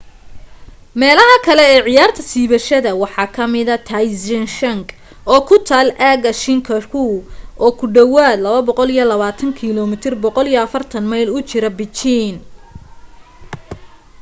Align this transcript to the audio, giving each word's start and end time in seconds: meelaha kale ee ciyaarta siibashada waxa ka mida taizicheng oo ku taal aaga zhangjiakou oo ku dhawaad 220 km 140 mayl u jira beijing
meelaha 0.99 1.35
kale 1.45 1.63
ee 1.73 1.81
ciyaarta 1.85 2.21
siibashada 2.31 2.91
waxa 3.01 3.25
ka 3.35 3.43
mida 3.53 3.75
taizicheng 3.89 4.85
oo 5.33 5.39
ku 5.47 5.55
taal 5.67 5.87
aaga 6.09 6.31
zhangjiakou 6.41 7.13
oo 7.65 7.71
ku 7.79 7.85
dhawaad 7.95 8.37
220 8.41 9.59
km 9.59 9.91
140 10.25 11.09
mayl 11.11 11.27
u 11.37 11.39
jira 11.49 11.69
beijing 11.77 12.35